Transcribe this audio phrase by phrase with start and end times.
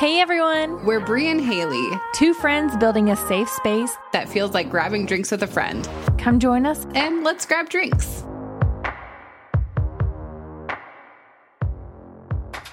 [0.00, 0.82] Hey everyone!
[0.86, 3.94] We're Bree and Haley Two friends building a safe space.
[4.14, 5.86] that feels like grabbing drinks with a friend.
[6.16, 6.86] Come join us.
[6.94, 8.24] And let's grab drinks.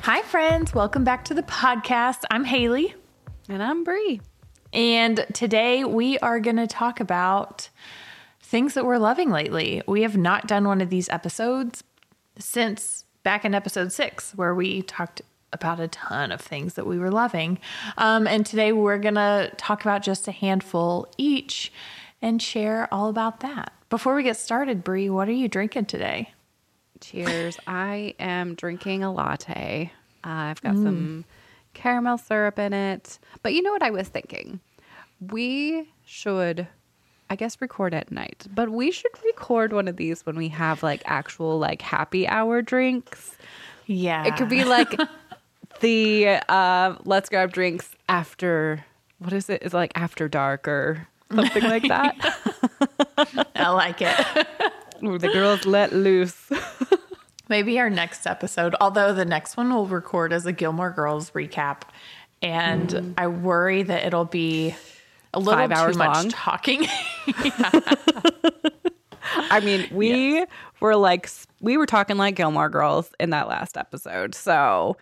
[0.03, 0.73] Hi, friends.
[0.73, 2.23] Welcome back to the podcast.
[2.32, 2.95] I'm Haley.
[3.50, 4.21] And I'm Bree.
[4.71, 7.68] And today we are going to talk about
[8.39, 9.82] things that we're loving lately.
[9.86, 11.84] We have not done one of these episodes
[12.39, 15.23] since back in episode six, where we talked
[15.54, 17.59] about a ton of things that we were loving.
[17.98, 21.71] Um, and today we're going to talk about just a handful each
[22.21, 23.73] and share all about that.
[23.90, 26.31] Before we get started, Bree, what are you drinking today?
[26.99, 27.57] Cheers.
[27.68, 29.91] I am drinking a latte.
[30.23, 31.26] Uh, I've got some
[31.73, 33.20] caramel syrup in it.
[33.43, 34.59] But you know what I was thinking?
[35.21, 36.68] We should,
[37.29, 40.84] I guess, record at night, but we should record one of these when we have
[40.84, 43.38] like actual like happy hour drinks.
[43.85, 44.26] Yeah.
[44.26, 44.99] It could be like
[45.80, 48.85] the uh, let's grab drinks after,
[49.20, 49.63] what is it?
[49.63, 52.15] Is like after dark or something like that?
[53.55, 54.48] I like it.
[54.99, 56.49] Where the girls let loose.
[57.49, 61.84] Maybe our next episode, although the next one we'll record as a Gilmore Girls recap.
[62.41, 64.75] And I worry that it'll be
[65.34, 66.29] a little Five too hours much long.
[66.29, 66.88] talking.
[69.50, 70.46] I mean, we
[70.79, 71.29] were like,
[71.62, 74.35] we were talking like Gilmore Girls in that last episode.
[74.35, 74.97] So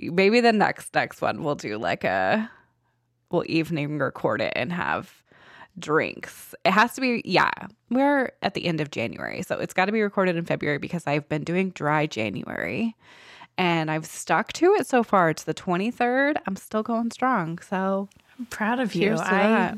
[0.00, 2.50] maybe the next next one we'll do like a,
[3.30, 5.22] we'll evening record it and have
[5.78, 6.54] drinks.
[6.64, 7.50] It has to be, yeah.
[7.90, 11.06] We're at the end of January, so it's got to be recorded in February because
[11.06, 12.96] I've been doing dry January,
[13.56, 15.30] and I've stuck to it so far.
[15.30, 16.38] It's the twenty third.
[16.46, 17.58] I'm still going strong.
[17.58, 19.14] So I'm proud of you.
[19.16, 19.74] I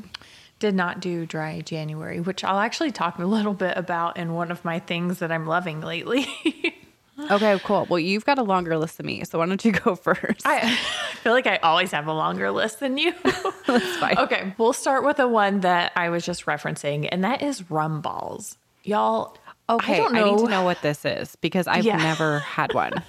[0.59, 4.49] did not do dry January, which I'll actually talk a little bit about in one
[4.49, 6.27] of my things that I'm loving lately.
[7.19, 7.85] okay, cool.
[7.89, 10.41] Well, you've got a longer list than me, so why don't you go first?
[10.45, 10.75] I
[11.23, 13.13] feel like I always have a longer list than you.
[13.67, 14.17] That's fine.
[14.17, 18.01] Okay, we'll start with the one that I was just referencing, and that is rum
[18.01, 18.57] balls.
[18.83, 19.37] Y'all,
[19.69, 21.97] Okay, I don't I, need to know what this is because I've Yeah.
[21.97, 23.03] never had one.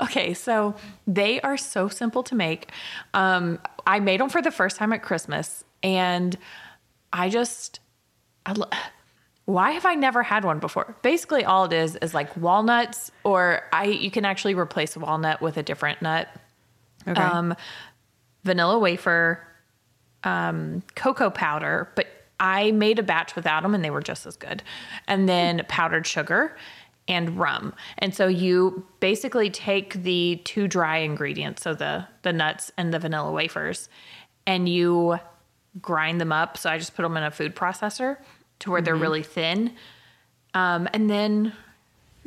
[0.00, 0.76] Okay, so
[1.08, 2.70] they are so simple to make.
[3.14, 6.36] Um, I made them for the first time at Christmas, and
[7.12, 7.80] I just,
[8.46, 8.54] I,
[9.44, 10.96] why have I never had one before?
[11.02, 15.40] Basically, all it is is like walnuts, or I you can actually replace a walnut
[15.40, 16.28] with a different nut.
[17.06, 17.20] Okay.
[17.20, 17.56] Um,
[18.44, 19.44] vanilla wafer,
[20.22, 22.06] um, cocoa powder, but
[22.38, 24.62] I made a batch without them and they were just as good.
[25.08, 26.56] And then powdered sugar
[27.08, 27.74] and rum.
[27.98, 33.00] And so you basically take the two dry ingredients, so the the nuts and the
[33.00, 33.88] vanilla wafers,
[34.46, 35.18] and you
[35.80, 36.56] grind them up.
[36.58, 38.18] So I just put them in a food processor
[38.62, 39.72] to where they're really thin.
[40.54, 41.52] Um, and then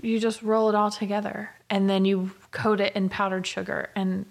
[0.02, 4.26] you just roll it all together and then you coat it in powdered sugar and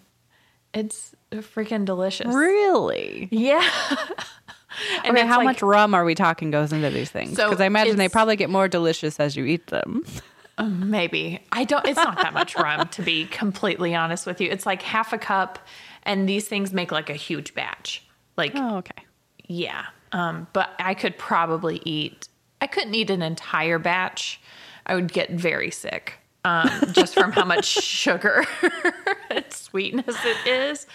[0.73, 2.27] it's freaking delicious.
[2.35, 3.29] really?
[3.31, 3.63] Yeah.
[5.05, 7.37] and Okay, how like- much rum are we talking goes into these things?
[7.37, 10.05] So Because I imagine they probably get more delicious as you eat them.
[10.63, 11.41] Maybe.
[11.51, 14.49] I don't it's not that much rum to be completely honest with you.
[14.51, 15.59] It's like half a cup
[16.05, 18.05] and these things make like a huge batch.
[18.37, 19.05] Like Oh, okay.
[19.47, 19.87] yeah.
[20.15, 22.29] Um but I could probably eat
[22.63, 24.41] I couldn't eat an entire batch.
[24.87, 26.15] I would get very sick.
[26.45, 27.65] Um just from how much
[27.99, 28.45] sugar
[29.31, 30.87] and sweetness it is.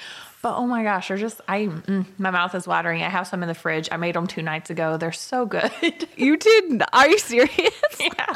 [0.42, 3.04] But oh my gosh, they're just I mm, my mouth is watering.
[3.04, 3.90] I have some in the fridge.
[3.92, 4.96] I made them 2 nights ago.
[4.98, 5.72] They're so good.
[6.16, 6.82] You did?
[6.94, 7.74] Are you serious?
[8.00, 8.36] Yeah.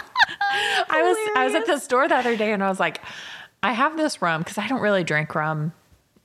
[0.90, 3.00] I was I was at the store the other day and I was like,
[3.62, 5.72] I have this rum because I don't really drink rum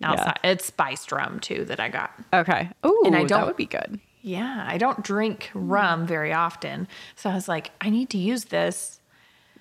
[0.03, 0.39] outside.
[0.43, 2.11] It's spiced rum too that I got.
[2.33, 2.71] Okay.
[2.83, 4.01] Oh, And I don't- that would be good.
[4.28, 6.06] Yeah, I don't drink rum mm.
[6.06, 9.00] very often, so I was like, I need to use this.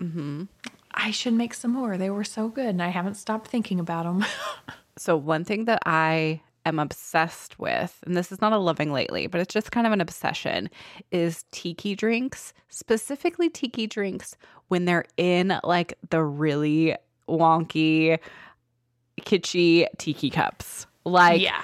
[0.02, 0.44] Mm-hmm.
[0.94, 1.98] I should make some more.
[1.98, 4.26] They were so good, and I haven't stopped thinking about them.
[5.00, 9.28] So one thing that I am obsessed with, and this is not a loving lately,
[9.28, 10.72] but it's just kind of an obsession,
[11.12, 14.36] is tiki drinks, specifically tiki drinks
[14.70, 16.96] when they're in like the really
[17.30, 18.18] wonky,
[19.22, 20.88] kitschy tiki cups.
[21.08, 21.64] Like yeah,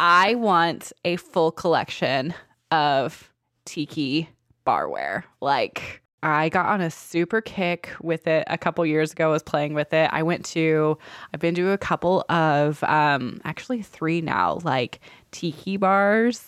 [0.00, 2.34] I want a full collection
[2.70, 3.30] of
[3.64, 4.28] tiki
[4.66, 5.22] barware.
[5.40, 9.28] Like I got on a super kick with it a couple years ago.
[9.28, 10.08] I was playing with it.
[10.12, 10.98] I went to
[11.32, 15.00] I've been to a couple of um actually 3 now like
[15.30, 16.44] tiki bars.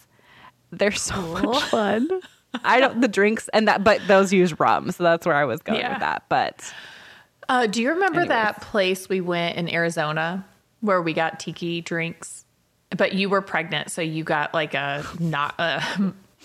[0.70, 1.52] They're so Cool.
[1.52, 2.08] much fun.
[2.64, 5.60] I don't the drinks and that but those use rum, so that's where I was
[5.62, 5.90] going Yeah.
[5.92, 6.24] with that.
[6.28, 6.72] But
[7.48, 8.28] Uh, do you remember Anyways.
[8.28, 10.44] that place we went in Arizona
[10.84, 12.44] where we got tiki drinks?
[12.96, 15.82] But you were pregnant, so you got like a not a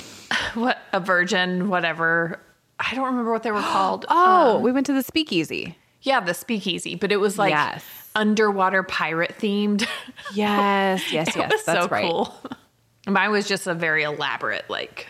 [0.54, 2.40] what a virgin whatever.
[2.80, 4.06] I don't remember what they were called.
[4.10, 5.78] oh, um, we went to the speakeasy.
[6.02, 7.84] Yeah, the speakeasy, but it was like Yes.
[8.16, 9.86] underwater pirate themed.
[10.34, 11.64] Yes, yes, yes.
[11.66, 12.10] that's so right.
[12.10, 12.34] cool.
[13.08, 15.08] Mine was just a very elaborate, like.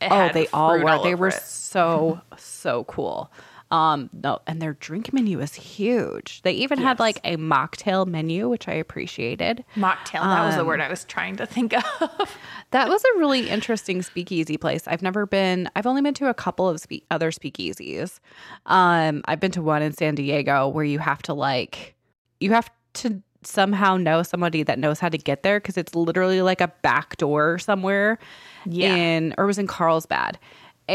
[0.00, 0.84] Oh, they all were.
[1.02, 1.34] they over were it.
[1.42, 3.30] so so cool.
[3.72, 6.42] Um, no, and their drink menu is huge.
[6.42, 9.64] They even had like a mocktail menu, which I appreciated.
[9.76, 10.22] mocktail.
[10.22, 12.36] That was the Um, word I was trying to think of.
[12.72, 14.88] That was a really interesting speakeasy place.
[14.88, 15.68] I've never been.
[15.76, 18.18] I've only been to a couple of spe- other speakeasies.
[18.64, 21.94] Um, I've been to one in San Diego where you have to like,
[22.40, 26.40] you have to somehow know somebody that knows how to get there because it's literally
[26.40, 28.18] like a back door somewhere.
[28.64, 28.94] Yeah.
[28.94, 30.38] In or it was in Carlsbad.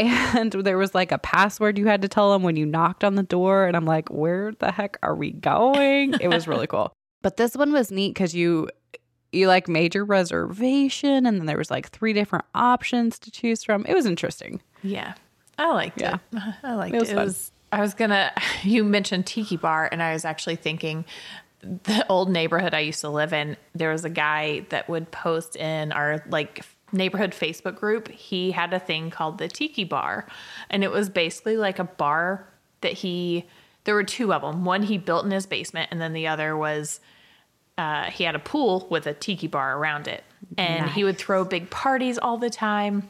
[0.06, 3.16] And there was like a password you had to tell them when you knocked on
[3.16, 3.66] the door.
[3.66, 6.14] And I'm like, where the heck are we going?
[6.22, 6.94] It was really cool.
[7.24, 8.70] But this one was neat because you
[9.32, 13.64] you like made your reservation and then there was like three different options to choose
[13.64, 13.86] from.
[13.86, 14.62] It was interesting.
[14.84, 15.16] Yeah,
[15.58, 16.18] I liked Yeah.
[16.32, 16.44] it.
[16.64, 17.00] I liked It it.
[17.02, 17.26] was It fun.
[17.26, 17.52] was.
[17.72, 18.32] I was gonna.
[18.64, 21.06] You mentioned Tiki Bar, and I was actually thinking
[21.62, 23.58] the old neighborhood I used to live in.
[23.74, 28.08] There was a guy that would post in our like neighborhood Facebook group.
[28.10, 30.28] He had a thing called the Tiki Bar,
[30.70, 32.48] and it was basically like a bar
[32.82, 33.46] that he.
[33.84, 34.66] There were two of them.
[34.66, 37.00] One he built in his basement, and then the other was
[37.78, 40.24] uh, he had a pool with a tiki bar around it.
[40.58, 43.10] And he would throw big parties all the time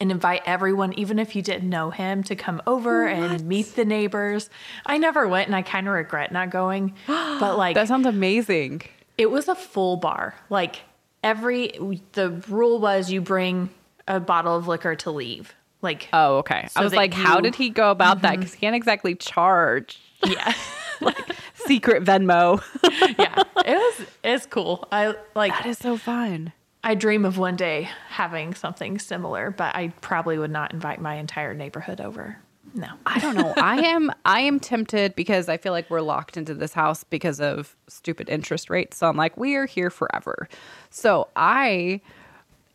[0.00, 3.84] and invite everyone, even if you didn't know him, to come over and meet the
[3.84, 4.48] neighbors.
[4.86, 6.94] I never went and I kind of regret not going.
[7.06, 8.82] But like, That sounds amazing.
[9.18, 10.34] it was a full bar.
[10.50, 10.80] Like,
[11.22, 13.70] every, the rule was you bring
[14.08, 15.54] a bottle of liquor to leave.
[15.80, 16.68] Like, Oh, okay.
[16.70, 18.32] So I was like, how did he go about that?
[18.32, 18.40] Mm-hmm.
[18.40, 20.52] Because he can't exactly charge yeah.
[21.00, 21.18] Like
[21.54, 22.62] secret Venmo.
[23.18, 23.42] yeah.
[23.66, 24.86] It was, it's cool.
[24.92, 26.52] I like, that is so fun.
[26.84, 31.14] I dream of one day having something similar, but I probably would not invite my
[31.14, 32.38] entire neighborhood over.
[32.74, 32.88] No.
[33.04, 33.52] I don't know.
[33.56, 37.40] I am I am tempted because I feel like we're locked into this house because
[37.40, 38.96] of stupid interest rates.
[38.96, 40.48] So I'm like, we are here forever.
[40.90, 42.00] So I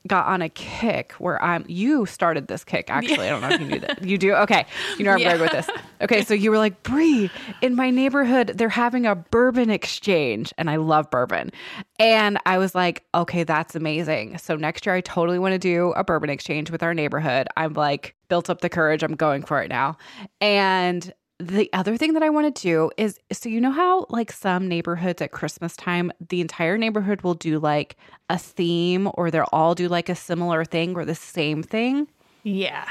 [0.08, 3.28] got on a kick where I'm you started this kick actually.
[3.28, 4.04] I don't know if you knew that.
[4.04, 4.34] You do?
[4.34, 4.66] Okay.
[4.98, 5.30] You know I'm Yeah.
[5.30, 5.78] very good with this.
[6.02, 7.30] Okay, so you were like, Bree,
[7.62, 10.54] in my neighborhood, they're having a bourbon exchange.
[10.58, 11.52] And I love bourbon.
[12.00, 14.38] And I was like, okay, that's amazing.
[14.38, 17.48] So next year I totally want to do a bourbon exchange with our neighborhood.
[17.58, 19.04] I'm like built up the courage.
[19.04, 19.98] I'm going for it now.
[20.42, 24.32] And the other thing that I want to do is so you know how like
[24.32, 27.96] some neighborhoods at Christmas time, the entire neighborhood will do like
[28.30, 32.08] a theme or they'll all do like a similar thing or the same thing.
[32.44, 32.88] Yeah.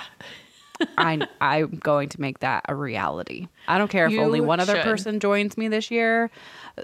[0.98, 3.48] I I'm going to make that a reality.
[3.68, 4.84] I don't care if You only one other should.
[4.84, 6.30] person joins me this year.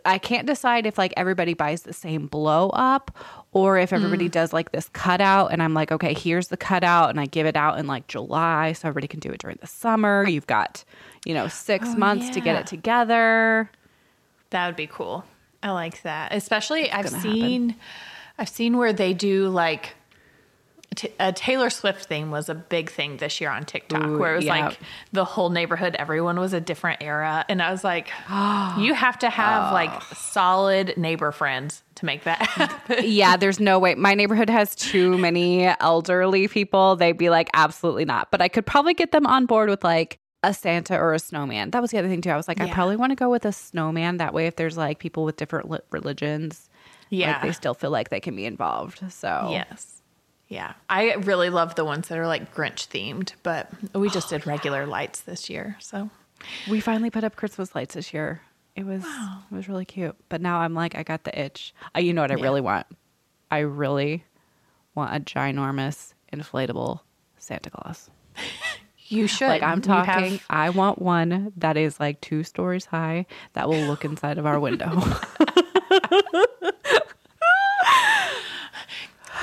[0.05, 3.17] I can't decide if like everybody buys the same blow up
[3.53, 4.33] or if everybody Mm.
[4.33, 7.57] does like this cutout and I'm like, okay, here's the cutout and I give it
[7.57, 10.27] out in like July so everybody can do it during the summer.
[10.27, 10.85] You've got,
[11.25, 13.71] you know, 6 Oh, months to get it together.
[14.51, 15.25] That would be cool.
[15.63, 16.35] I like that.
[16.35, 17.77] Especially I've gonna seen
[18.39, 19.95] I've seen where they do like
[20.95, 24.33] t- a Taylor Swift thing was a big thing this year on TikTok Ooh, where
[24.35, 24.67] it was yeah.
[24.69, 24.79] like
[25.13, 28.09] the whole neighborhood everyone was a different era and I was like
[28.79, 33.05] you have to have like solid neighbor friends to make that happen.
[33.05, 33.95] yeah, there's no way.
[33.95, 36.97] My neighborhood has too many elderly people.
[36.97, 38.31] They'd be like, absolutely not.
[38.31, 41.71] But I could probably get them on board with like a Santa or a snowman.
[41.71, 42.31] That was the other thing too.
[42.31, 44.17] I was like, I probably want to go with a snowman.
[44.17, 46.69] That way, if there's like people with different li- religions,
[47.11, 47.33] Yeah.
[47.35, 49.01] like, they still feel like they can be involved.
[49.13, 50.02] So Yes.
[50.53, 50.75] Yeah.
[50.91, 54.85] I really love the ones that are like Grinch themed, but we just did regular
[54.87, 55.77] lights this year.
[55.81, 56.11] So
[56.69, 58.43] we finally put up Christmas lights this year.
[58.77, 60.15] It was it was really cute.
[60.29, 61.73] But now I'm like, I got the itch.
[61.97, 62.43] Uh, you know what I Yeah.
[62.43, 62.87] really want?
[63.51, 64.25] I really
[64.95, 67.01] want a ginormous inflatable
[67.39, 68.11] Santa Claus.
[69.09, 69.49] you should.
[69.49, 73.71] Like I'm You have- talking, I want one that is like two stories high that
[73.71, 75.01] will look inside of our window.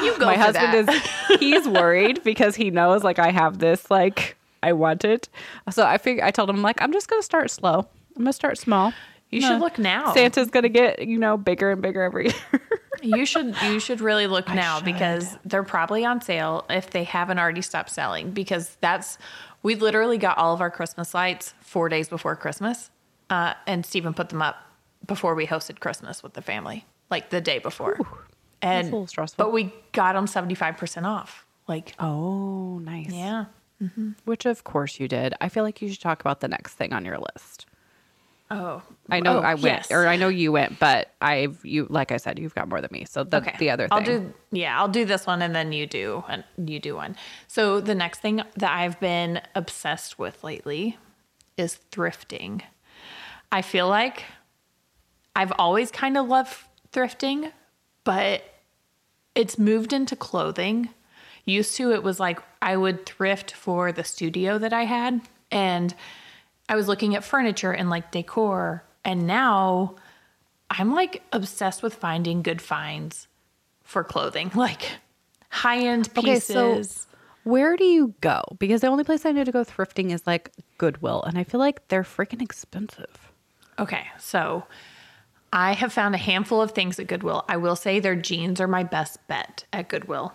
[0.04, 1.30] you go My husband that.
[1.32, 5.30] is he's worried because he knows like I have this like I want it.
[5.72, 7.88] So I figured I told him like I'm just gonna start slow.
[8.16, 8.94] I'm gonna start small.
[9.32, 10.14] You should look now.
[10.14, 12.62] Santa's gonna get you know bigger and bigger every year.
[13.02, 14.86] You should you should really look now should.
[14.86, 19.18] because they're probably on sale if they haven't already stopped selling because that's
[19.64, 22.92] we literally got all of our Christmas lights 4 days before Christmas.
[23.30, 24.58] Uh, and Stephen put them up
[25.06, 28.00] before we hosted Christmas with the family, like the day before.
[28.62, 29.44] And a little stressful.
[29.46, 31.46] But we got them 75% off.
[31.68, 33.12] Like Oh, nice.
[33.12, 33.46] yeah.
[33.82, 34.12] Mm-hmm.
[34.26, 35.34] Which of course you did.
[35.40, 37.66] I feel like you should talk about the next thing on your list.
[38.52, 38.82] Oh.
[39.12, 39.92] I know Oh, I went, yes.
[39.92, 42.90] or I know you went, but I've you like I said, you've got more than
[42.92, 43.06] me.
[43.06, 43.56] So the Okay.
[43.60, 43.98] the other thing.
[43.98, 47.16] I'll do yeah, I'll do this one and then you do and you do one.
[47.48, 50.98] So the next thing that I've been obsessed with lately
[51.58, 52.62] is thrifting.
[53.52, 54.24] I feel like
[55.36, 56.56] I've always kind of loved
[56.92, 57.52] thrifting,
[58.04, 58.44] but
[59.36, 60.90] it's moved into clothing.
[61.46, 65.96] Used to, it was like I would thrift for the studio that I had, and
[66.68, 68.84] I was looking at furniture and like decor.
[69.04, 69.96] And now
[70.70, 73.28] I'm like obsessed with finding good finds
[73.84, 74.84] for clothing, like
[75.50, 76.56] high end pieces.
[76.56, 78.44] Okay, so where do you go?
[78.60, 81.60] Because the only place I know to go thrifting is like Goodwill, and I feel
[81.60, 83.32] like they're freaking expensive.
[83.80, 84.66] Okay, so
[85.52, 87.44] I have found a handful of things at Goodwill.
[87.48, 90.34] I will say their jeans are my best bet at Goodwill.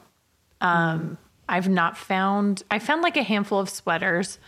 [0.61, 1.19] Um,
[1.49, 4.39] I've not found, I found like a handful of sweaters,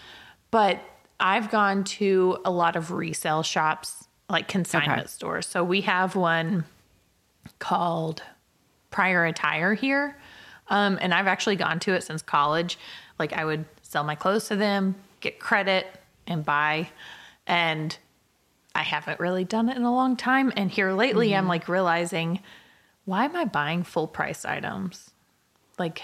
[0.50, 0.80] but
[1.20, 5.08] I've gone to a lot of resale shops, like consignment Okay.
[5.08, 5.46] stores.
[5.46, 6.64] So we have one
[7.58, 8.22] called
[8.90, 10.16] Prior Attire here.
[10.68, 12.78] Um, and I've actually gone to it since college.
[13.18, 15.86] Like I would sell my clothes to them, get credit,
[16.26, 16.88] and buy.
[17.46, 17.96] And
[18.76, 20.52] I haven't really done it in a long time.
[20.54, 21.48] And here lately, I'm mm-hmm.
[21.48, 22.40] like realizing,
[23.06, 25.10] why am I buying full price items?
[25.78, 26.02] Like,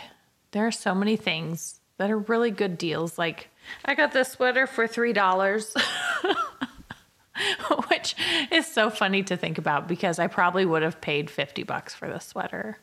[0.52, 3.18] there are so many things that are really good deals.
[3.18, 3.50] Like,
[3.84, 5.76] I got this sweater for $3,
[7.90, 8.16] which
[8.50, 12.08] is so funny to think about because I probably would have paid 50 bucks for
[12.08, 12.78] this sweater.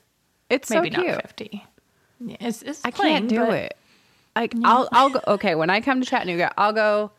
[0.52, 1.08] It's Maybe so cute.
[1.08, 1.66] not 50.
[2.22, 3.76] Yeah, It's, it's I plain, can't do but- it.
[4.36, 5.20] Like I'll I'll go.
[5.28, 7.12] Okay, when I come to Chattanooga, I'll go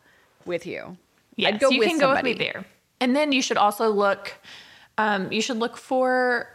[0.45, 0.97] with you.
[1.35, 2.65] Yes, I'd go you with can go with me there.
[2.99, 4.33] And then you should also look.
[4.97, 6.47] Um, you should look for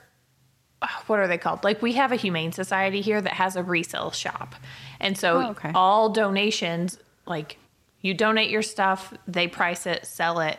[0.83, 1.65] uh, what are they called?
[1.65, 4.55] Like we have a humane society here that has a resale shop,
[5.01, 5.73] and so Oh, okay.
[5.75, 7.59] all donations, like
[8.03, 10.59] you donate your stuff, they price it, sell it.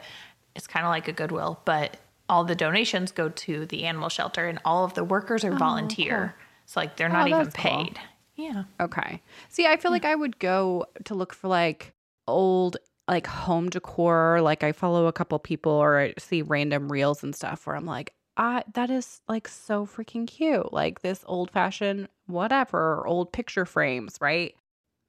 [0.55, 1.97] It's kind of like a Goodwill, but
[2.27, 6.36] all the donations go to the animal shelter, and all of the workers are volunteer.
[6.65, 7.86] So like they're not Oh, even that's cool.
[7.86, 8.00] paid.
[8.36, 8.63] Yeah.
[8.81, 9.21] Okay.
[9.50, 11.93] See, I feel like I would go to look for like
[12.27, 14.41] old like home decor.
[14.41, 17.85] Like I follow a couple people or I see random reels and stuff where I'm
[17.85, 20.71] like, I that is like so freaking cute.
[20.71, 24.53] Like this old fashioned whatever, old picture frames, right?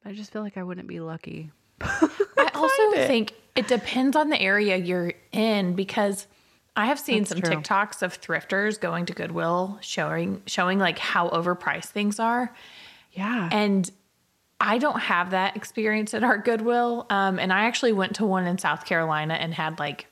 [0.04, 1.50] I just feel like I wouldn't be lucky.
[1.80, 6.26] I also think it depends on the area you're in because
[6.76, 7.56] I have seen That's some true.
[7.56, 12.54] TikToks of thrifters going to Goodwill showing showing like how overpriced things are.
[13.12, 13.48] Yeah.
[13.50, 13.90] And
[14.60, 17.06] I don't have that experience at our Goodwill.
[17.10, 20.06] Um, and I actually went to one in South Carolina and had like,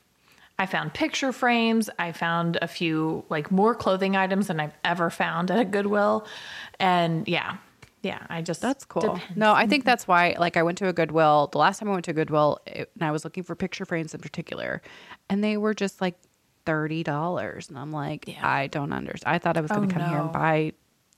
[0.57, 1.89] I found picture frames.
[1.99, 6.25] I found a few like more clothing items than I've ever found at a Goodwill.
[6.79, 7.57] And yeah,
[8.01, 9.01] yeah, I just That's cool.
[9.01, 9.35] depends.
[9.35, 10.35] No, I think that's why.
[10.39, 11.49] Like, I went to a Goodwill.
[11.51, 13.85] The last time I went to a Goodwill, it, and I was looking for picture
[13.85, 14.81] frames in particular,
[15.29, 16.15] and they were just like
[16.65, 18.47] thirty dollars, and I'm like, Yeah.
[18.47, 19.35] I don't understand.
[19.35, 20.73] I thought I was going Oh, to come here and buy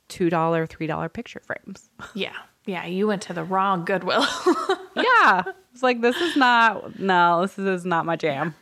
[0.07, 1.89] two dollar, three dollar picture frames.
[2.15, 2.33] Yeah,
[2.69, 4.25] yeah, you went to the wrong Goodwill.
[4.95, 6.99] yeah, it's like this is not.
[6.99, 8.55] No, this is not my jam.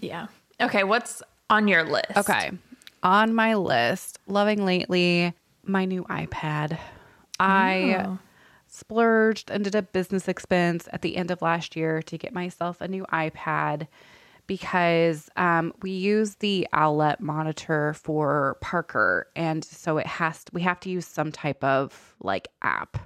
[0.00, 0.26] yeah.
[0.60, 2.16] Okay, what's on your list?
[2.16, 2.50] Okay,
[3.02, 5.32] on my list, loving lately,
[5.64, 6.78] my new iPad.
[7.38, 8.18] I Oh.
[8.68, 12.80] splurged and did a business expense at the end of last year to get myself
[12.80, 13.86] a new iPad
[14.46, 20.80] because um, we use the Owlet monitor for Parker, and so it has we have
[20.80, 22.98] to use some type of like app.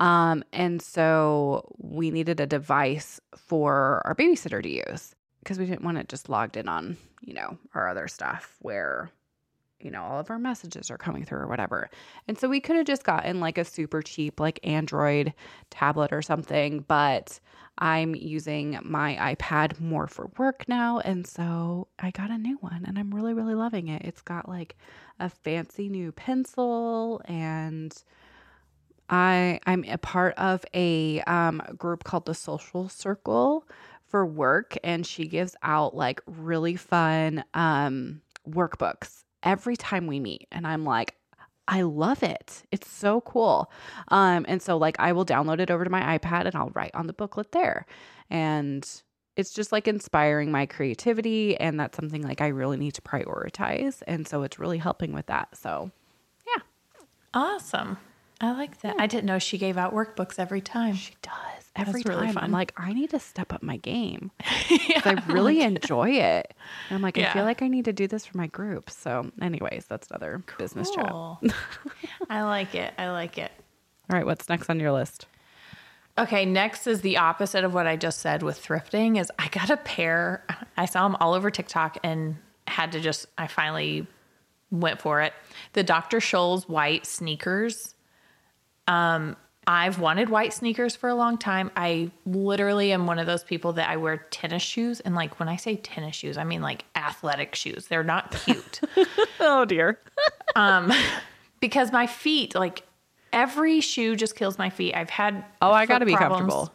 [0.00, 5.84] Um, and so we needed a device for our babysitter to use because we didn't
[5.84, 9.10] want it just logged in on, you know, our other stuff where,
[9.80, 11.88] you know, all of our messages are coming through or whatever.
[12.26, 15.32] And so we could have just gotten like a super cheap, like Android
[15.70, 17.40] tablet or something, but
[17.78, 20.98] I'm using my iPad more for work now.
[20.98, 24.02] And so I got a new one and I'm really, really loving it.
[24.04, 24.76] It's got like
[25.20, 27.96] a fancy new pencil and
[29.10, 33.66] I I'm a part of a um, group called the Social Circle
[34.06, 40.48] for work, and she gives out like really fun um, workbooks every time we meet,
[40.52, 41.14] and I'm like.
[41.70, 42.62] I love it.
[42.72, 43.70] It's so cool.
[44.08, 46.92] Um, and so like I will download it over to my iPad and I'll write
[46.94, 47.84] on the booklet there.
[48.30, 48.88] And
[49.36, 51.58] it's just like inspiring my creativity.
[51.58, 54.02] And that's something like I really need to prioritize.
[54.06, 55.58] And so it's really helping with that.
[55.58, 55.90] So
[56.46, 56.62] yeah.
[57.34, 57.98] Awesome.
[58.40, 58.96] I like that.
[58.98, 60.94] I didn't know she gave out workbooks every time.
[60.94, 61.32] She does
[61.74, 62.34] every really time.
[62.34, 62.44] fun.
[62.44, 64.30] I'm like, I need to step up my game.
[64.68, 66.54] 'Cause I really enjoy it.
[66.88, 68.90] And I'm like, I feel like I need to do this for my group.
[68.90, 71.12] So, anyways, that's another business chat.
[72.30, 72.94] I like it.
[72.96, 73.50] I like it.
[74.10, 75.26] All right, what's next on your list?
[76.16, 79.70] Okay, next is the opposite of what I just said with thrifting is I got
[79.70, 80.44] a pair.
[80.76, 84.06] I saw them all over TikTok and had to just I finally
[84.70, 85.32] went for it.
[85.74, 86.18] The Dr.
[86.18, 87.94] Scholl's white sneakers.
[88.88, 89.36] Um
[89.70, 91.70] I've wanted white sneakers for a long time.
[91.76, 95.00] I literally am one of those people that I wear tennis shoes.
[95.00, 97.86] And like when I say tennis shoes, I mean like athletic shoes.
[97.86, 98.80] They're not cute
[99.40, 99.98] Oh dear.
[101.60, 102.82] because my feet, like
[103.32, 104.94] every shoe just kills my feet.
[104.94, 106.40] I've had Oh, I got to be problems.
[106.52, 106.74] comfortable.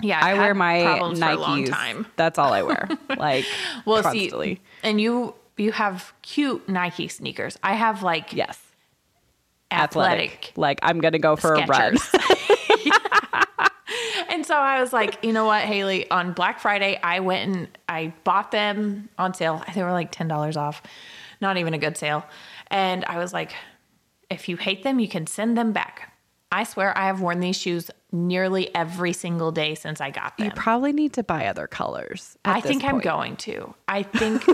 [0.00, 1.68] Yeah, I I've wear my problems for Nikes.
[1.70, 2.06] time.
[2.16, 2.88] That's all I wear.
[3.18, 3.44] Like
[3.84, 4.54] Well, constantly.
[4.56, 7.58] see, and you you have cute Nike sneakers.
[7.62, 8.58] I have like yes.
[9.70, 10.52] Athletic.
[10.56, 11.96] Like I'm gonna go for a run.
[14.30, 17.78] And so I was like, you know what, Haley, on Black Friday, I went and
[17.88, 19.62] I bought them on sale.
[19.74, 20.82] They were like $10 off,
[21.40, 22.24] not even a good sale.
[22.68, 23.52] And I was like,
[24.30, 26.12] if you hate them, you can send them back.
[26.52, 30.46] I swear I have worn these shoes nearly every single day since I got them.
[30.46, 32.36] You probably need to buy other colors.
[32.44, 33.74] I think I'm going to.
[33.88, 34.44] I think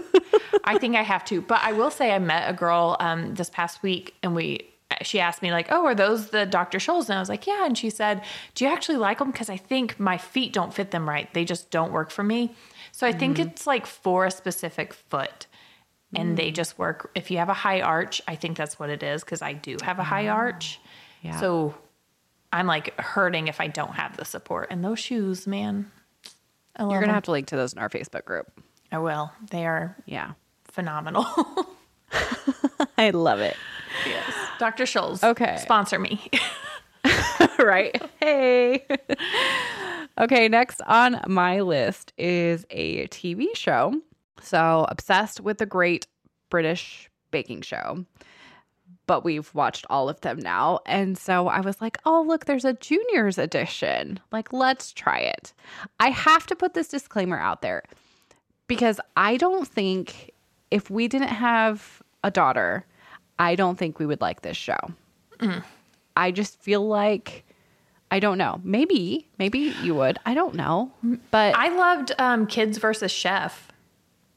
[0.65, 1.41] I think I have to.
[1.41, 4.69] But I will say I met a girl um, this past week and we
[5.03, 6.79] she asked me like, "Oh, are those the Dr.
[6.79, 8.23] Scholl's?" And I was like, "Yeah." And she said,
[8.55, 11.33] "Do you actually like them cuz I think my feet don't fit them right.
[11.35, 12.55] They just don't work for me."
[12.93, 13.49] So I think Mm-hmm.
[13.51, 15.47] it's like for a specific foot.
[16.15, 16.37] And Mm.
[16.37, 19.25] they just work if you have a high arch, I think that's what it is
[19.25, 20.81] cuz I do have a high arch.
[20.83, 20.89] Ah,
[21.23, 21.41] Yeah.
[21.41, 21.75] So
[22.53, 24.69] I'm like hurting if I don't have the support.
[24.71, 25.91] And those shoes, man.
[26.77, 27.15] I love You're gonna them.
[27.17, 28.47] have to link to those in our Facebook group.
[28.93, 29.33] I will.
[29.51, 30.33] They are Yeah.
[30.65, 31.27] phenomenal.
[32.99, 33.57] I love it.
[34.07, 34.35] Yes.
[34.59, 34.85] Dr.
[34.85, 35.23] Scholl's.
[35.23, 35.57] Okay.
[35.59, 36.31] Sponsor me.
[37.59, 38.01] right?
[38.21, 38.85] Hey.
[40.19, 44.01] okay, next on my list is a TV show.
[44.43, 46.07] So, obsessed with the great
[46.51, 48.05] British baking show.
[49.07, 50.81] But we've watched all of them now.
[50.85, 54.19] And so I was like, oh, look, there's a juniors edition.
[54.33, 55.53] Like, let's try it.
[56.01, 57.85] I have to put this disclaimer out there
[58.67, 60.33] because I don't think
[60.73, 62.85] if we didn't have a daughter,
[63.39, 64.79] I don't think we would like this show.
[66.17, 67.45] I just feel like
[68.11, 68.61] I don't know.
[68.65, 70.19] Maybe, maybe you would.
[70.25, 70.91] I don't know.
[71.31, 73.69] But I loved um, Kids versus Chef.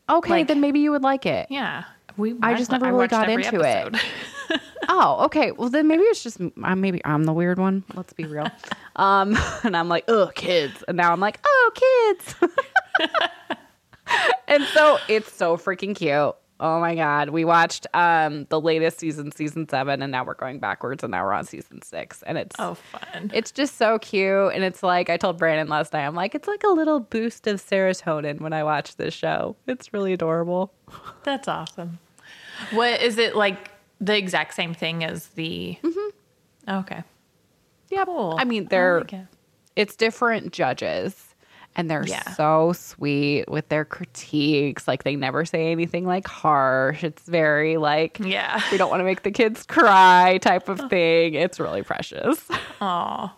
[0.09, 1.47] okay, like- then maybe you would like it.
[1.49, 1.83] Yeah.
[2.17, 3.95] We, I just never really got into it.
[4.91, 5.51] Oh, okay.
[5.51, 7.83] Well, then maybe it's just uh, maybe I'm the weird one.
[7.93, 8.47] Let's be real.
[8.95, 12.35] Um, and I'm like, oh, kids, and now I'm like, oh, kids.
[14.47, 16.35] and so it's so freaking cute.
[16.61, 20.59] Oh my god, we watched um the latest season, season seven, and now we're going
[20.59, 23.31] backwards, and now we're on season six, and it's Oh, fun.
[23.33, 24.53] It's just so cute.
[24.53, 27.47] And it's like, I told Brandon last night, I'm like, it's like a little boost
[27.47, 29.55] of serotonin when I watch this show.
[29.67, 30.73] It's really adorable.
[31.23, 31.99] That's awesome.
[32.71, 35.77] What is it like the exact same thing as the.
[35.83, 36.75] Mm-hmm.
[36.79, 37.03] Okay.
[37.89, 38.05] Yeah.
[38.05, 38.35] Cool.
[38.39, 39.13] I mean, they're, it.
[39.75, 41.28] it's different judges.
[41.75, 42.31] And they're Yeah.
[42.31, 44.87] so sweet with their critiques.
[44.87, 47.03] Like, they never say anything like harsh.
[47.03, 48.59] It's very like, Yeah.
[48.71, 51.35] we don't want to make the kids cry type of thing.
[51.35, 52.45] It's really precious.
[52.81, 53.35] Aw.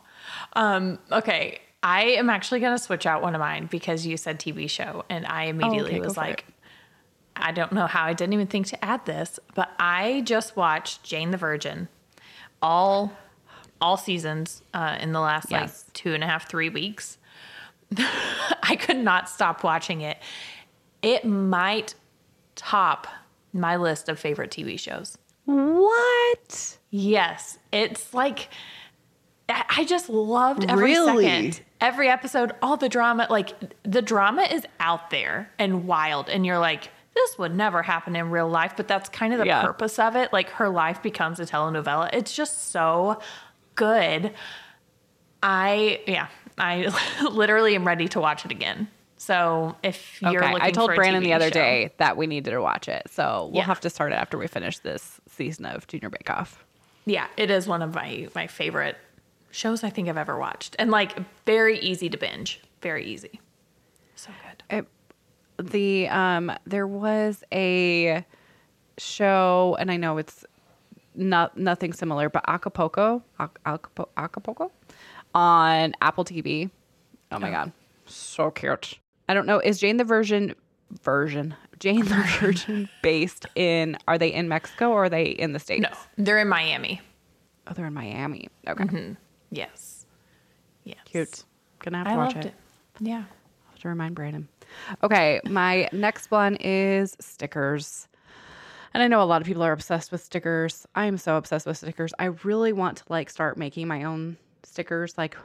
[0.54, 1.60] Um, okay.
[1.84, 5.04] I am actually going to switch out one of mine because you said TV show,
[5.10, 6.46] and I immediately okay, was like,
[7.36, 11.04] I don't know how I didn't even think to add this, but I just watched
[11.04, 11.88] Jane the Virgin,
[12.62, 13.14] all
[13.82, 15.86] all seasons uh, in the last Yes.
[15.86, 17.18] like two and a half, three weeks.
[18.64, 20.18] I could not stop watching it.
[21.02, 21.96] It might
[22.56, 23.08] top
[23.54, 25.18] my list of favorite TV shows.
[25.46, 26.78] What?
[26.90, 28.50] Yes, it's like
[29.50, 31.26] I just loved every Really?
[31.26, 33.28] second, every episode, all the drama.
[33.30, 38.16] Like the drama is out there and wild, and you're like, this would never happen
[38.16, 39.62] in real life, but that's kind of the Yeah.
[39.64, 40.32] purpose of it.
[40.32, 42.10] Like her life becomes a telenovela.
[42.14, 43.20] It's just so
[43.76, 44.32] good.
[45.44, 46.28] I yeah,
[46.62, 46.88] I
[47.32, 48.88] literally am ready to watch it again.
[49.18, 50.54] So if you're okay.
[50.54, 53.04] looking, I told Brandon TV the other show- day that we needed to watch it.
[53.12, 53.64] So we'll Yeah.
[53.66, 56.64] have to start it after we finish this season of Junior Bake Off.
[57.06, 58.96] Yeah, it is one of my my favorite
[59.52, 63.42] shows I think I've ever watched, and like very easy to binge, very easy.
[64.16, 64.30] So
[64.70, 64.78] good.
[64.78, 64.88] it,
[65.72, 68.24] the um there was a
[68.98, 70.46] show and i know it's
[71.16, 74.72] not nothing similar but acapulco Ac- Acapo- acapulco
[75.36, 76.70] on apple tv
[77.32, 77.72] oh my god
[78.06, 80.54] so cute i don't know is jane the version
[81.02, 85.60] version jane the virgin based in are they in mexico or are they in the
[85.60, 87.00] states No, they're in Miami.
[87.68, 89.14] oh they're in miami okay mm-hmm.
[89.54, 90.06] Yes.
[90.84, 90.98] Yes.
[91.06, 91.44] cute
[91.80, 92.54] gonna have to I watch loved it.
[93.02, 93.08] it.
[93.08, 93.18] Yeah.
[93.18, 94.48] I'll have to remind Brandon.
[95.04, 98.08] Okay, my next one is stickers.
[98.94, 100.86] And I know a lot of people are obsessed with stickers.
[100.96, 102.14] I am so obsessed with stickers.
[102.20, 105.36] I really want to like start making my own stickers, like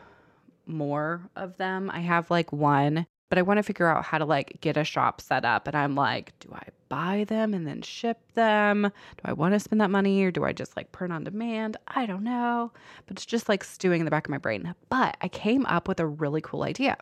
[0.67, 1.91] more of them.
[1.91, 4.85] I have like one but I want to figure out how to like get a
[4.85, 5.67] shop set up.
[5.67, 8.83] And I'm like, do I buy them and then ship them?
[8.83, 11.77] Do I want to spend that money or do I just like print on demand?
[11.89, 12.71] I don't know.
[13.07, 14.75] But it's just like stewing in the back of my brain.
[14.89, 16.97] But I came up with a really cool idea.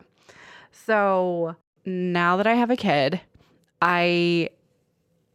[0.71, 3.21] So now that I have a kid,
[3.81, 4.49] I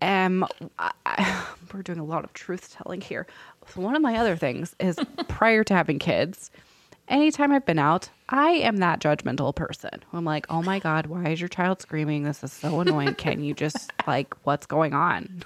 [0.03, 0.45] am,
[0.79, 3.29] I, we're doing a lot of truth telling here.
[3.69, 6.51] So one of my other things is prior to having kids,
[7.11, 9.91] anytime I've been out, I am that judgmental person.
[10.13, 12.23] I'm like, oh my God, why is your child screaming?
[12.23, 13.15] This is so annoying.
[13.15, 15.43] Can you just like, what's going on?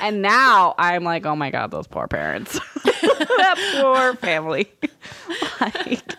[0.00, 2.58] And now I'm like, oh my God, those poor parents.
[2.84, 4.70] that poor family.
[5.60, 6.16] like,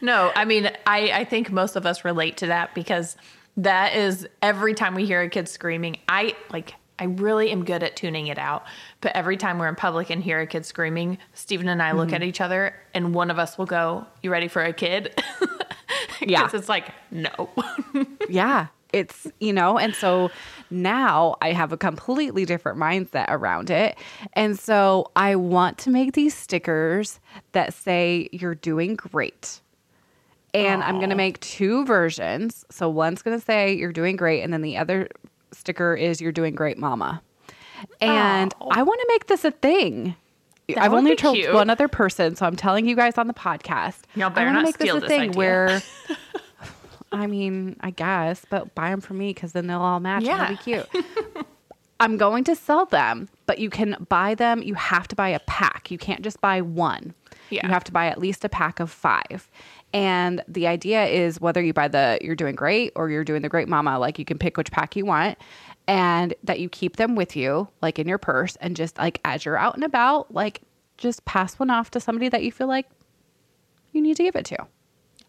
[0.00, 3.16] No, I mean, I, I think most of us relate to that because
[3.56, 7.82] that is every time we hear a kid screaming, I like, I really am good
[7.82, 8.64] at tuning it out.
[9.00, 12.12] But every time we're in public and hear a kid screaming, Stephen and I look
[12.12, 12.28] at mm-hmm.
[12.28, 15.14] each other and one of us will go, You ready for a kid?
[16.20, 16.44] Yeah.
[16.44, 17.50] Because it's like, no.
[18.28, 20.30] yeah it's you know and so
[20.70, 23.98] now i have a completely different mindset around it
[24.32, 27.20] and so i want to make these stickers
[27.52, 29.60] that say you're doing great
[30.54, 34.42] and i'm going to make two versions so one's going to say you're doing great
[34.42, 35.06] and then the other
[35.52, 37.22] sticker is you're doing great mama
[38.00, 38.68] and Aw.
[38.72, 40.14] i want to make this a thing
[40.68, 41.52] That I've only told cute.
[41.54, 44.00] one other person, so I'm telling you guys on the podcast.
[44.14, 45.38] Y'all I better wanna not make steal this a this thing idea.
[45.38, 45.82] where
[47.12, 50.24] I mean, I guess, but buy them for me because then they'll all match.
[50.24, 50.36] Yeah.
[50.36, 50.44] Yeah.
[50.44, 50.62] It'll be
[51.02, 51.46] cute.
[52.00, 54.62] I'm going to sell them, but you can buy them.
[54.62, 55.90] You have to buy a pack.
[55.90, 57.14] You can't just buy one.
[57.50, 57.66] Yeah.
[57.66, 59.48] You have to buy at least a pack of five.
[59.94, 63.48] And the idea is whether you buy the you're doing great or you're doing the
[63.48, 65.38] great mama, like you can pick which pack you want
[65.86, 69.44] and that you keep them with you, like in your purse, and just like as
[69.46, 70.60] you're out and about, like
[70.98, 72.86] just pass one off to somebody that you feel like
[73.92, 74.66] you need to give it to.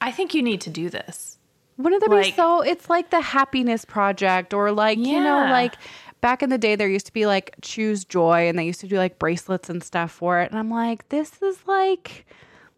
[0.01, 1.37] I think you need to do this.
[1.77, 2.61] Wouldn't that be Like- so?
[2.61, 5.75] It's like the happiness project, or like, you know, like
[6.19, 8.87] back in the day, there used to be like choose joy, and they used to
[8.87, 10.49] do like bracelets and stuff for it.
[10.51, 12.25] And I'm like, this is like,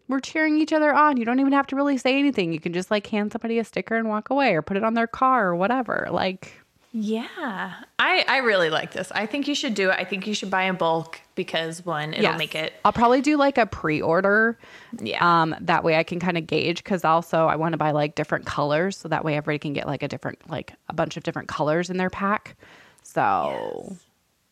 [0.08, 1.16] we're cheering each other on.
[1.16, 2.52] You don't even have to really say anything.
[2.52, 4.94] You can just like hand somebody a sticker and walk away, or put it on
[4.94, 6.08] their car or whatever.
[6.10, 6.52] Like,
[6.92, 7.72] Yeah.
[7.98, 9.10] I, I really like this.
[9.14, 9.96] I think you should do it.
[9.98, 12.38] I think you should buy in bulk because one, it'll yes.
[12.38, 12.74] make it.
[12.84, 14.58] I'll probably do like a pre-order.
[15.00, 15.42] Yeah.
[15.42, 18.14] Um, that way I can kind of gauge because also I want to buy like
[18.14, 21.22] different colors, so that way everybody can get like a different, like a bunch of
[21.22, 22.56] different colors in their pack.
[23.02, 23.96] So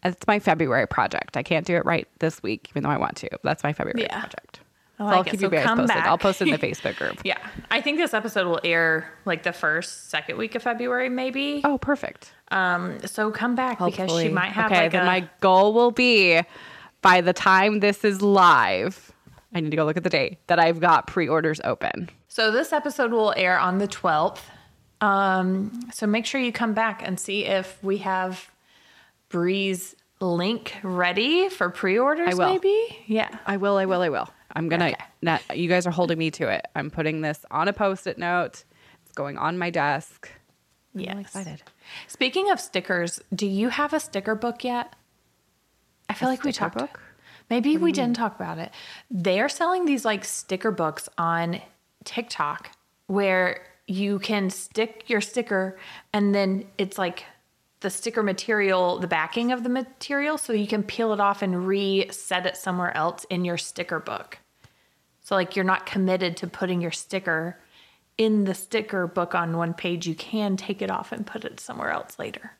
[0.02, 1.36] it's my February project.
[1.36, 3.28] I can't do it right this week, even though I want to.
[3.42, 4.20] That's my February Yeah.
[4.20, 4.60] project.
[5.00, 5.30] I So like I'll it.
[5.30, 5.96] keep So you guys posted.
[5.96, 7.20] I'll post it in the Facebook group.
[7.24, 7.38] Yeah.
[7.70, 11.62] I think this episode will air like the first, second week of February, maybe.
[11.64, 12.32] Oh, perfect.
[12.50, 15.90] Um, so come back because she might have okay, like then a, my goal will
[15.90, 16.40] be
[17.02, 19.10] by the time this is live.
[19.54, 22.08] I need to go look at the date that I've got pre-orders open.
[22.28, 24.38] So this episode will air on the 12th.
[25.00, 28.50] Um, so make sure you come back and see if we have
[29.28, 32.52] Bree's link ready for pre-orders I will.
[32.52, 32.98] maybe.
[33.06, 33.30] Yeah.
[33.46, 34.28] I will, I will, I will.
[34.54, 34.88] I'm gonna.
[34.88, 35.04] Okay.
[35.22, 36.66] Not, you guys are holding me to it.
[36.74, 38.64] I'm putting this on a post-it note.
[39.02, 40.30] It's going on my desk.
[40.94, 41.10] Yeah.
[41.10, 41.62] I'm really excited.
[42.08, 44.94] Speaking of stickers, do you have a sticker book yet?
[46.08, 46.78] I feel like we talked.
[46.78, 47.00] book?
[47.48, 48.72] Maybe we didn't talk about it.
[49.10, 51.60] They're selling these like sticker books on
[52.04, 52.70] TikTok
[53.06, 55.76] where you can stick your sticker
[56.12, 57.24] and then it's like
[57.80, 61.66] the sticker material, the backing of the material, so you can peel it off and
[61.66, 64.38] reset it somewhere else in your sticker book.
[65.20, 67.58] So like you're not committed to putting your sticker
[68.18, 70.06] in the sticker book on one page.
[70.06, 72.52] You can take it off and put it somewhere else later.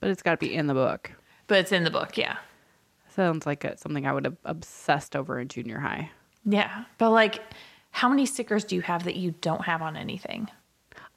[0.00, 1.12] But it's got to be in the book.
[1.46, 2.38] But it's in the book, yeah.
[3.08, 6.10] Sounds like it's something I would have obsessed over in junior high.
[6.44, 6.84] Yeah.
[6.98, 7.40] But like
[7.90, 10.48] how many stickers do you have that you don't have on anything?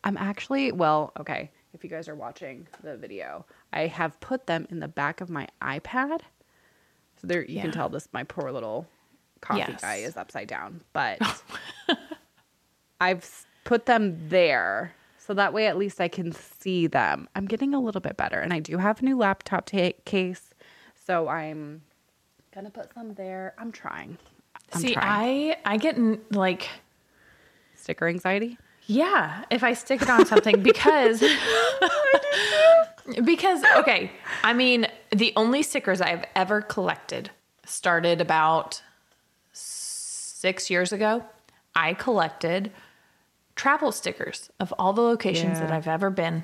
[0.03, 1.51] I'm actually well, okay.
[1.73, 5.29] If you guys are watching the video, I have put them in the back of
[5.29, 6.21] my iPad.
[7.19, 8.87] So there you can tell this my poor little
[9.41, 9.81] coffee Yes.
[9.81, 11.41] guy is upside down, but oh.
[13.01, 17.29] I've put them there so that way at least I can see them.
[17.35, 19.69] I'm getting a little bit better and I do have a new laptop
[20.05, 20.53] case,
[21.05, 21.83] so I'm
[22.53, 23.53] going to put some there.
[23.57, 24.17] I'm trying.
[24.73, 25.51] I'm See, trying.
[25.53, 25.97] I I get
[26.33, 26.67] like
[27.75, 28.57] Sticker anxiety?
[28.91, 31.23] Yeah, if I stick it on something because
[33.23, 34.11] because okay,
[34.43, 37.31] I mean, the only stickers I've ever collected
[37.65, 38.81] started about
[39.53, 41.23] 6 years ago.
[41.73, 42.71] I collected
[43.55, 46.43] travel stickers of all the locations that I've ever been.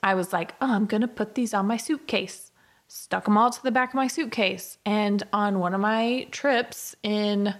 [0.00, 2.52] I was like, oh, I'm going to put these on my suitcase.
[2.86, 4.78] Stuck them all to the back of my suitcase.
[4.86, 7.54] And on one of my trips in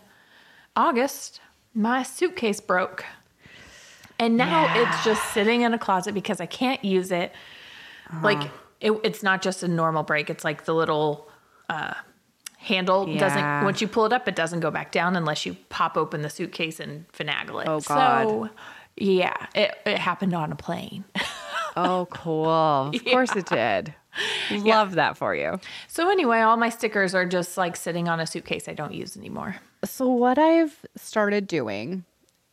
[0.77, 1.41] August,
[1.75, 3.05] my suitcase broke.
[4.19, 4.83] And now Yeah.
[4.89, 7.33] it's just sitting in a closet because I can't use it.
[8.23, 8.49] Like Uh-huh.
[8.81, 10.29] it, it's not just a normal break.
[10.31, 11.29] It's like the little
[11.69, 11.95] uh,
[12.57, 13.21] handle Yeah.
[13.21, 13.65] doesn't.
[13.65, 16.31] Once you pull it up, it doesn't go back down unless you pop open the
[16.31, 17.69] suitcase and finagle it.
[17.69, 18.29] Oh, God.
[18.29, 18.51] So
[18.97, 21.05] yeah, it, it happened on a plane.
[21.77, 22.91] Oh, cool.
[22.93, 23.95] Of course it did.
[24.51, 25.61] Love that for you.
[25.87, 29.17] so anyway, all my stickers are just like sitting on a suitcase I don't use
[29.17, 29.55] anymore.
[29.85, 32.05] So what I've started doing,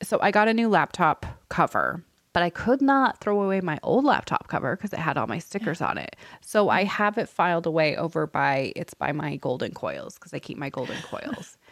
[0.01, 2.03] so I got a new laptop cover,
[2.33, 5.39] but I could not throw away my old laptop cover because it had all my
[5.39, 6.15] stickers on it.
[6.41, 10.39] So I have it filed away over by it's by my golden coils because I
[10.39, 11.57] keep my golden coils.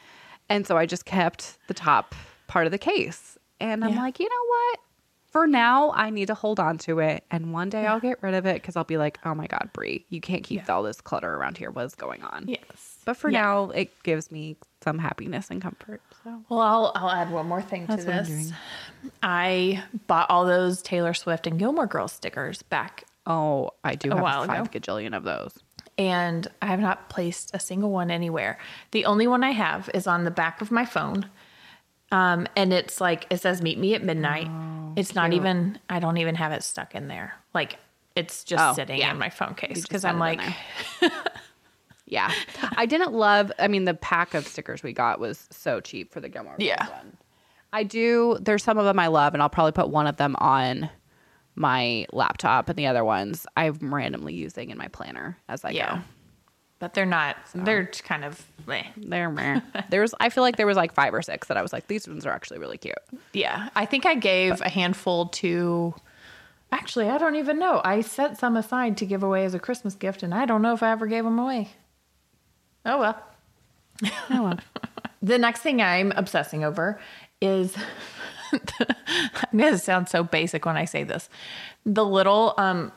[0.49, 2.13] And so I just kept the top
[2.47, 3.37] part of the case.
[3.61, 4.01] And I'm Yeah.
[4.01, 4.79] like, you know what?
[5.25, 7.23] For now, I need to hold on to it.
[7.31, 9.69] And one day I'll get rid of it because I'll be like, oh my God,
[9.73, 11.71] Bree, you can't keep all this clutter around here.
[11.71, 12.49] What's going on?
[12.49, 12.92] Yes.
[13.05, 13.41] But for Yeah.
[13.41, 16.01] now, it gives me some happiness and comfort.
[16.23, 18.51] So Well, I'll, I'll add one more thing That's to this.
[19.21, 24.15] I bought all those Taylor Swift and Gilmore Girls stickers back, Oh, I do A
[24.15, 24.79] have while five ago.
[24.79, 25.57] gajillion of those.
[25.97, 28.57] and I have not placed a single one anywhere.
[28.91, 31.27] The only one I have is on the back of my phone.
[32.11, 35.79] Um, and it's like it says "Meet me at midnight." Oh, it's not even.
[35.89, 37.33] I don't even have it stuck in there.
[37.53, 37.77] Like
[38.15, 39.11] it's just Oh, sitting yeah.
[39.11, 40.39] in my phone case because I'm like,
[42.13, 42.31] Yeah.
[42.77, 46.19] I didn't love, I mean, the pack of stickers we got was so cheap for
[46.21, 46.87] the Gilmore Yeah.
[46.89, 47.17] one.
[47.73, 50.35] I do, there's some of them I love, and I'll probably put one of them
[50.37, 50.89] on
[51.55, 55.95] my laptop, and the other ones I'm randomly using in my planner as I yeah.
[55.97, 56.01] go.
[56.79, 57.37] But they're not.
[57.55, 58.45] They're kind of.
[58.69, 58.83] eh.
[58.97, 59.61] They're meh.
[59.89, 62.07] There's, I feel like there was like five or six that I was like, these
[62.07, 62.95] ones are actually really cute.
[63.31, 65.95] Yeah, I think I gave a handful to.
[66.71, 67.81] Actually, I don't even know.
[67.85, 70.73] I set some aside to give away as a Christmas gift, and I don't know
[70.73, 71.69] if I ever gave them away.
[72.85, 73.23] Oh well.
[74.29, 74.59] Oh, well.
[75.21, 76.99] The next thing I'm obsessing over
[77.39, 77.77] is.
[78.51, 81.29] I'm gonna sound so basic when I say this.
[81.85, 82.91] The little, um,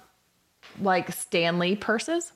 [0.80, 2.32] like Stanley purses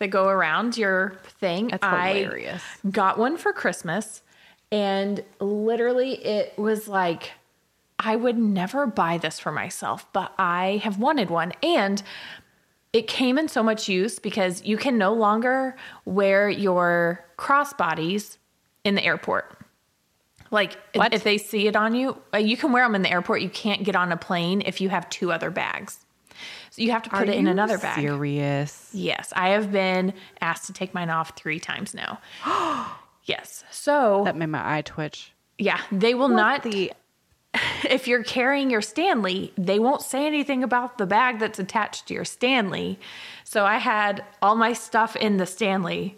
[0.00, 1.68] that go around your thing.
[1.68, 2.58] That's I
[2.90, 4.22] got one for Christmas,
[4.72, 7.30] and literally it was like
[7.98, 11.52] I would never buy this for myself, but I have wanted one.
[11.62, 12.02] And
[12.94, 15.76] it came in so much use because you can no longer
[16.06, 18.38] wear your crossbodies
[18.84, 19.58] in the airport.
[20.50, 21.12] Like if- What?
[21.12, 23.42] if they see it on you, uh, you can wear them in the airport.
[23.42, 25.98] You can't get on a plane if you have two other bags.
[26.70, 28.00] So you have to put Are it in another bag.
[28.00, 28.90] Serious.
[28.92, 32.20] Yes, I have been asked to take mine off three times now.
[33.24, 33.64] yes.
[33.70, 35.32] So, That made my eye twitch.
[35.58, 36.92] yeah, they will not the
[37.88, 42.14] if you're carrying your Stanley, they won't say anything about the bag that's attached to
[42.14, 42.98] your Stanley.
[43.44, 46.16] So I had all my stuff in the Stanley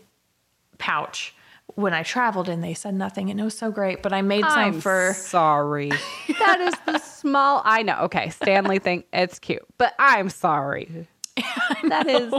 [0.78, 1.34] pouch
[1.74, 4.44] when I traveled and they said nothing and it was so great, but I made
[4.44, 5.90] some I'm for sorry.
[6.38, 7.62] that is the small.
[7.64, 7.98] I know.
[8.02, 9.04] Okay, Stanley thing.
[9.12, 11.06] It's cute, but I'm sorry.
[11.88, 12.32] That is.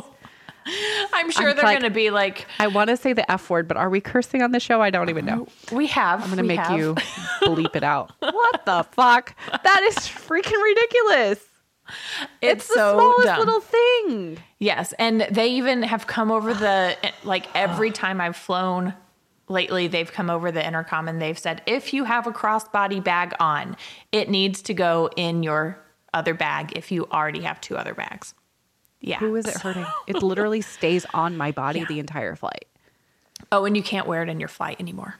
[1.13, 3.49] I'm sure I'm they're like- going to be like I want to say the f
[3.49, 4.81] word, but are we cursing on the show?
[4.81, 5.47] I don't even know.
[5.71, 6.95] we have I'm gonna make you
[7.43, 8.11] bleep it out.
[8.19, 9.35] What the fuck?
[9.63, 11.39] That is freaking ridiculous.
[12.41, 13.39] it's, It's the so smallest dumb.
[13.39, 14.37] little thing.
[14.59, 18.93] Yes, and they even have come over the like every time I've flown
[19.49, 23.33] lately they've come over the intercom and they've said if you have a crossbody bag
[23.39, 23.77] on,
[24.11, 25.79] it needs to go in your
[26.13, 28.33] other bag if you already have two other bags.
[28.99, 29.19] Yeah.
[29.19, 29.85] Who is it hurting?
[30.07, 32.65] It literally stays on my body the entire flight.
[33.51, 35.15] Oh, and you can't wear it in your flight anymore.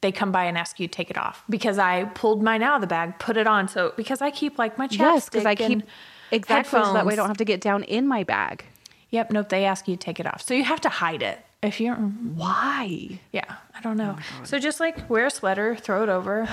[0.00, 2.76] They come by and ask you to take it off because I pulled mine out
[2.76, 3.68] of the bag, put it on.
[3.68, 5.82] So because I keep like my chapstick Yes, because I keep
[6.30, 8.64] exactly so that way I don't have to get down in my bag.
[9.10, 9.48] Yep, nope.
[9.48, 11.96] They ask you to take it off, so you have to hide it if you're.
[11.96, 12.36] Mm-hmm.
[12.36, 13.20] Why?
[13.32, 14.16] Yeah, I don't know.
[14.18, 16.48] Oh so just like wear a sweater, throw it over.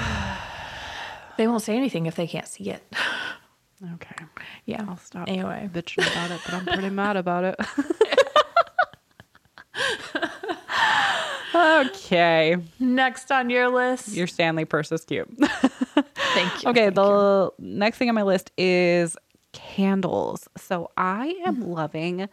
[1.37, 2.83] they won't say anything if they can't see it.
[3.95, 4.15] Okay.
[4.65, 4.85] Yeah.
[4.87, 7.55] I'll stop Anyway, bitching about it, but I'm pretty mad about it.
[11.55, 12.57] okay.
[12.79, 14.09] next on your list.
[14.09, 15.27] Your Stanley purse is cute.
[15.39, 16.69] Thank you.
[16.69, 19.15] okay, Thank the next thing on my list is
[19.51, 20.47] candles.
[20.57, 21.71] So I am Mm-hmm.
[21.71, 22.29] loving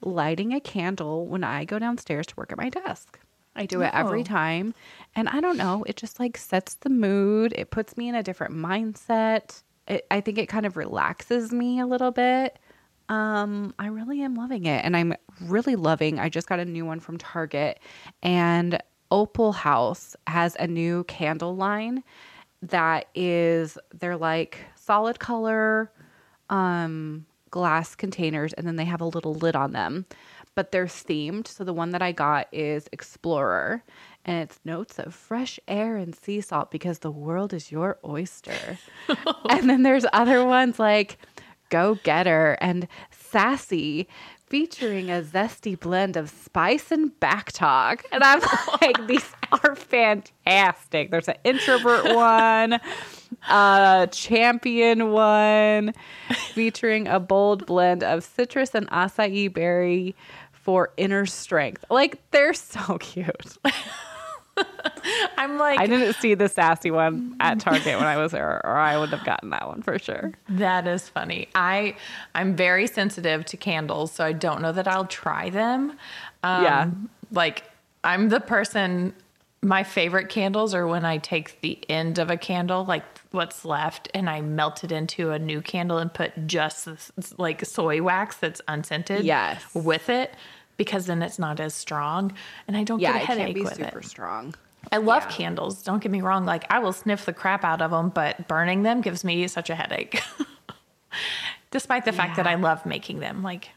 [0.00, 3.18] lighting a candle when I go downstairs to work at my desk.
[3.56, 4.24] I do it every Oh.
[4.24, 4.74] time.
[5.14, 7.54] And I don't know, it just like sets the mood.
[7.56, 9.62] It puts me in a different mindset.
[9.86, 12.58] It, I think it kind of relaxes me a little bit.
[13.08, 14.84] Um, I really am loving it.
[14.84, 17.80] And I'm really loving, I just got a new one from Target
[18.22, 18.78] and
[19.10, 22.02] Opalhouse has a new candle line
[22.62, 25.92] that is they're like solid color
[26.50, 30.06] um glass containers and then they have a little lid on them
[30.54, 33.84] but they're themed so the one that i got is explorer
[34.24, 38.78] and it's notes of fresh air and sea salt because the world is your oyster.
[39.50, 41.18] and then there's other ones like
[41.70, 44.08] Go Getter and Sassy
[44.46, 48.04] featuring a zesty blend of spice and back talk.
[48.12, 48.40] And I'm
[48.80, 51.10] like, these are fantastic.
[51.10, 52.78] There's an introvert one,
[53.48, 55.92] a champion one,
[56.52, 60.14] featuring a bold blend of citrus and acai berry
[60.52, 61.84] for inner strength.
[61.90, 63.58] Like, they're so cute.
[65.38, 68.76] I'm like, I didn't see the sassy one at Target when I was there, or
[68.76, 70.32] I would have gotten that one for sure.
[70.48, 71.48] that is funny.
[71.54, 71.96] I
[72.34, 75.90] I'm very sensitive to candles, so I don't know that I'll try them.
[76.42, 76.90] Um, Yeah.
[77.30, 77.64] Like
[78.02, 79.14] I'm the person.
[79.62, 84.08] My favorite candles are when I take the end of a candle, like what's left,
[84.12, 86.86] and I melt it into a new candle and put just
[87.38, 89.24] like soy wax that's unscented.
[89.24, 89.62] Yes.
[89.74, 90.34] With it.
[90.76, 92.32] Because then it's not as strong,
[92.66, 94.04] and I don't Yeah, get a it headache can't be with super it.
[94.04, 94.54] strong.
[94.92, 95.82] I love candles.
[95.82, 96.44] Don't get me wrong.
[96.44, 99.70] Like I will sniff the crap out of them, but burning them gives me such
[99.70, 100.20] a headache.
[101.70, 103.42] Despite the fact that I love making them.
[103.42, 103.70] Like,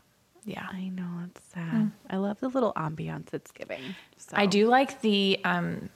[0.46, 0.68] yeah.
[0.72, 1.92] I know it's sad.
[2.10, 3.82] I love the little ambiance it's giving.
[4.18, 4.36] So.
[4.38, 5.90] I do like the um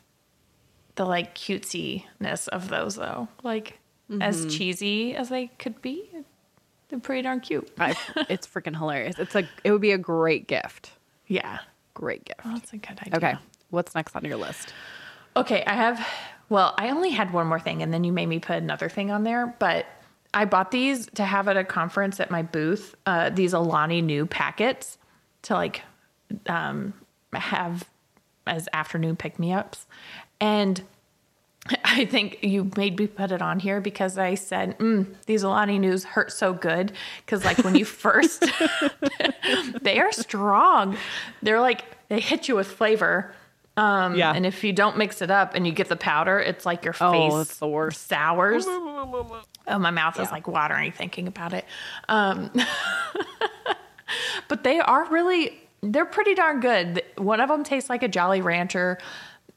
[0.96, 3.28] the like cutesiness of those though.
[3.44, 3.80] Like
[4.20, 6.10] as cheesy as they could be,
[6.92, 7.72] they're pretty darn cute.
[7.80, 7.96] I,
[8.30, 9.18] it's freaking hilarious.
[9.18, 10.92] It's like it would be a great gift.
[11.26, 11.60] Yeah.
[11.94, 12.46] Great gift.
[12.46, 13.16] Well, that's a good idea.
[13.16, 13.36] Okay,
[13.70, 14.74] what's next on your list?
[15.36, 16.08] Okay, I have.
[16.50, 19.12] Well, I only had one more thing, and then you made me put another thing
[19.12, 19.56] on there.
[19.60, 19.86] But
[20.34, 22.96] I bought these to have at a conference at my booth.
[23.06, 24.98] Uh, these Alani Nu packets
[25.44, 25.82] to like
[26.48, 26.94] um,
[27.34, 27.90] have
[28.46, 29.86] as afternoon pick me ups,
[30.40, 30.84] and
[31.86, 35.78] I think you made me put it on here because I said mm, these Alani
[35.80, 36.92] Nus hurt so good
[37.26, 38.44] because like when you first,
[39.82, 40.98] they are strong.
[41.44, 43.34] They're like they hit you with flavor.
[43.78, 44.34] Um, Yeah.
[44.34, 46.96] And if you don't mix it up and you get the powder, it's like your
[47.00, 48.08] Oh, face it's the worst.
[48.08, 48.66] sours.
[48.68, 51.64] oh, my mouth is like watering thinking about it.
[52.10, 52.52] Um,
[54.50, 57.02] but they are really, they're pretty darn good.
[57.18, 58.98] One of them tastes like a Jolly Rancher.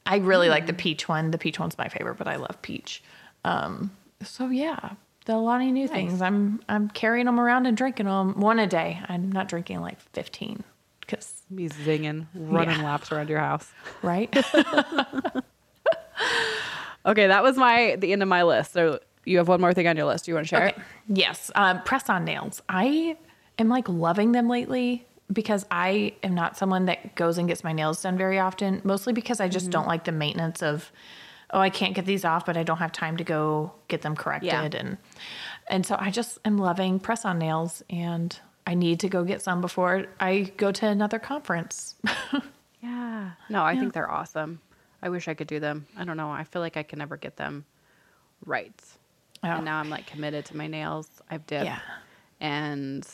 [0.06, 0.78] I really like the Mm.
[0.78, 1.30] peach one.
[1.30, 3.02] The peach one's my favorite, but I love peach.
[3.44, 3.90] Um,
[4.22, 4.90] so yeah,
[5.24, 6.20] the Alani Nu things.
[6.22, 9.00] I'm I'm carrying them around and drinking them one a day.
[9.08, 10.62] I'm not drinking like 15
[11.00, 12.84] because Be zinging, running Yeah.
[12.84, 13.70] laps around your house.
[14.02, 14.34] right.
[17.06, 18.72] Okay, that was my the end of my list.
[18.72, 20.24] So you have one more thing on your list.
[20.24, 20.82] Do you want to share Okay.
[21.08, 21.50] Yes.
[21.54, 22.62] Um, press on nails.
[22.68, 23.18] I
[23.58, 27.72] am like loving them lately because I am not someone that goes and gets my
[27.72, 29.72] nails done very often, mostly because I just mm-hmm.
[29.72, 30.92] don't like the maintenance of,
[31.50, 34.16] oh, I can't get these off, but I don't have time to go get them
[34.16, 34.74] corrected.
[34.74, 34.80] Yeah.
[34.80, 34.98] And,
[35.68, 39.42] and so I just am loving press on nails and I need to go get
[39.42, 41.96] some before I go to another conference.
[42.84, 43.30] Yeah.
[43.48, 44.60] No, I think they're awesome.
[45.02, 45.86] I wish I could do them.
[45.96, 46.30] I don't know.
[46.30, 47.64] I feel like I can never get them
[48.44, 48.78] right.
[49.42, 49.48] Oh.
[49.48, 51.08] And now I'm like committed to my nails.
[51.30, 51.64] I've dipped.
[51.64, 51.78] Yeah.
[52.40, 53.06] And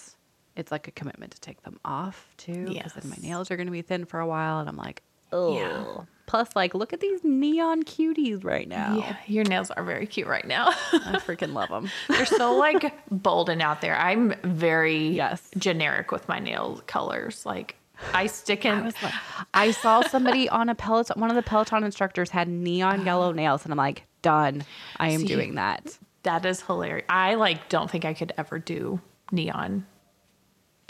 [0.61, 2.67] it's like a commitment to take them off too.
[2.67, 4.61] Because then my nails are going to be thin for a while.
[4.61, 5.57] And I'm like, oh.
[5.57, 6.05] Yeah.
[6.27, 8.99] Plus, like, look at these neon cuties right now.
[8.99, 10.69] Yeah, your nails are very cute right now.
[10.93, 11.91] I freaking love them.
[12.09, 13.97] They're so like bold and out there.
[13.97, 15.51] I'm very Yes.
[15.59, 17.45] generic with my nail colors.
[17.45, 17.75] Like
[18.15, 18.75] I stick in.
[18.75, 19.13] I like,
[19.55, 21.21] I saw somebody on a Peloton.
[21.21, 24.63] One of the Peloton instructors had neon yellow nails, and I'm like, done.
[24.99, 25.99] I am See, doing that.
[26.23, 27.07] that is hilarious.
[27.09, 29.01] I like don't think I could ever do
[29.33, 29.85] neon.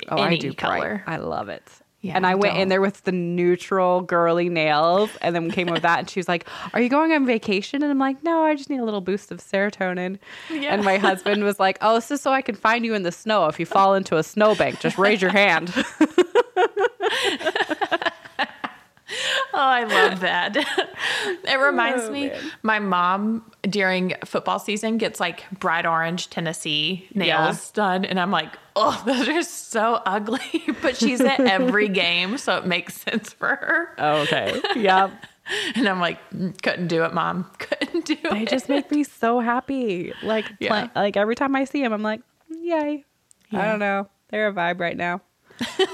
[0.08, 1.02] Oh, I do color.
[1.04, 1.14] bright.
[1.14, 1.68] I love it.
[2.02, 2.68] Yeah, and I went in don't.
[2.70, 5.98] there with the neutral girly nails, and then came with that.
[5.98, 8.70] And she was like, "Are you going on vacation?" And I'm like, "No, I just
[8.70, 10.18] need a little boost of serotonin."
[10.50, 10.72] Yeah.
[10.72, 13.12] And my husband was like, "Oh, this is so I can find you in the
[13.12, 13.48] snow.
[13.48, 15.74] If you fall into a snowbank, just raise your hand."
[19.52, 20.56] Oh, I love that.
[20.56, 22.40] it reminds Oh, me, man.
[22.62, 28.04] my mom during football season gets like bright orange Tennessee nails done.
[28.04, 30.40] And I'm like, oh, those are so ugly.
[30.82, 32.38] but she's at every game.
[32.38, 33.88] So it makes sense for her.
[33.98, 34.60] Oh, okay.
[34.76, 35.10] Yep.
[35.74, 37.50] And I'm like, "Mm, couldn't do it, mom.
[37.58, 38.48] Couldn't do They it.
[38.48, 40.12] just make me so happy.
[40.22, 40.88] Like, Yeah.
[40.94, 43.04] like every time I see them, I'm like, yay.
[43.50, 44.08] I don't know.
[44.28, 45.22] They're a vibe right now.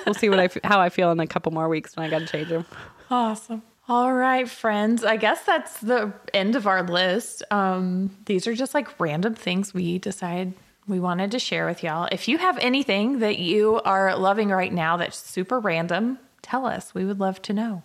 [0.05, 2.11] we'll see what I f- how I feel in a couple more weeks when I
[2.11, 2.66] got to change them.
[3.11, 3.62] Awesome.
[3.88, 5.05] All right, friends.
[5.05, 7.45] I guess that's the end of our list.
[7.51, 10.55] Um, these are just like random things we decided
[10.88, 12.09] we wanted to share with y'all.
[12.11, 16.95] If you have anything that you are loving right now that's super random, tell us.
[16.95, 17.83] We would love to know.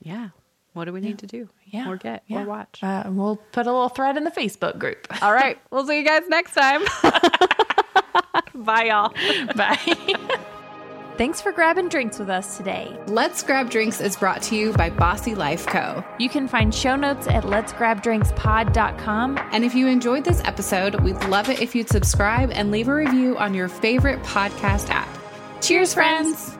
[0.00, 0.30] Yeah.
[0.72, 1.48] What do we need to do?
[1.66, 1.88] Yeah.
[1.88, 2.42] Or get yeah.
[2.42, 2.80] or watch.
[2.82, 5.06] Uh, we'll put a little thread in the Facebook group.
[5.22, 5.58] All right.
[5.70, 6.82] We'll see you guys next time.
[8.54, 9.12] Bye, y'all.
[9.56, 10.46] Bye.
[11.20, 12.98] Thanks for grabbing drinks with us today.
[13.06, 16.02] Let's Grab Drinks is brought to you by Bossy Life Co.
[16.18, 19.38] You can find show notes at letsgrabdrinkspod.com.
[19.52, 22.94] And if you enjoyed this episode, we'd love it if you'd subscribe and leave a
[22.94, 25.10] review on your favorite podcast app.
[25.60, 26.56] Cheers, friends.